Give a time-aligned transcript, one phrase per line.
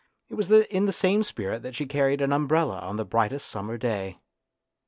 [0.29, 3.77] It was in the same spirit that she carried an umbrella on the brightest summer
[3.77, 4.17] day.